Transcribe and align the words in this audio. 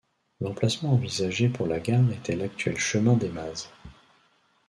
L'emplacement 0.39 0.93
envisagé 0.93 1.47
pour 1.47 1.67
la 1.67 1.79
gare 1.79 2.11
était 2.11 2.35
l'actuel 2.35 2.75
chemin 2.79 3.15
des 3.15 3.29
Mazes. 3.29 3.69